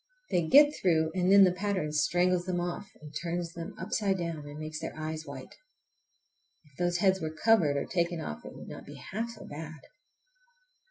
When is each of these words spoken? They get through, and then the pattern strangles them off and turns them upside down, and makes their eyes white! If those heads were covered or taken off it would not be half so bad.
They 0.31 0.47
get 0.47 0.73
through, 0.75 1.11
and 1.13 1.31
then 1.31 1.43
the 1.43 1.51
pattern 1.51 1.91
strangles 1.91 2.45
them 2.45 2.59
off 2.59 2.89
and 2.99 3.13
turns 3.21 3.53
them 3.53 3.75
upside 3.77 4.17
down, 4.17 4.47
and 4.47 4.57
makes 4.57 4.79
their 4.81 4.97
eyes 4.97 5.27
white! 5.27 5.53
If 6.63 6.71
those 6.79 6.97
heads 6.97 7.21
were 7.21 7.29
covered 7.29 7.77
or 7.77 7.85
taken 7.85 8.19
off 8.19 8.43
it 8.43 8.55
would 8.55 8.67
not 8.67 8.87
be 8.87 8.95
half 8.95 9.29
so 9.29 9.45
bad. 9.45 9.79